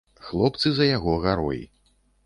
Хлопцы 0.29 0.73
за 0.79 0.89
яго 0.95 1.13
гарой. 1.27 1.65